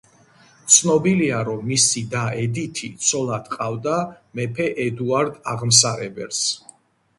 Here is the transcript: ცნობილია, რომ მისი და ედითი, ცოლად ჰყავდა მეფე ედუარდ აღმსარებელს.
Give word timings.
ცნობილია, 0.75 1.41
რომ 1.49 1.59
მისი 1.71 2.03
და 2.13 2.23
ედითი, 2.45 2.89
ცოლად 3.09 3.53
ჰყავდა 3.53 4.01
მეფე 4.41 4.69
ედუარდ 4.89 5.41
აღმსარებელს. 5.55 6.45